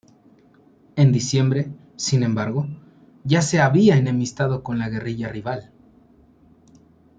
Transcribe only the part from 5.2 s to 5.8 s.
rival.